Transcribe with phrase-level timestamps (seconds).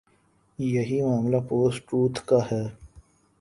[0.59, 2.63] یہی معاملہ post truth کا ہے۔